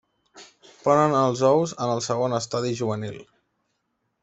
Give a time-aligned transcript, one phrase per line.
[0.85, 3.23] Ponen els ous en el segon estadi juvenil.